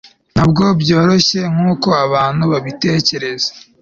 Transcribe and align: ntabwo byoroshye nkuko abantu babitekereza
ntabwo 0.33 0.63
byoroshye 0.81 1.39
nkuko 1.53 1.87
abantu 2.05 2.43
babitekereza 2.53 3.49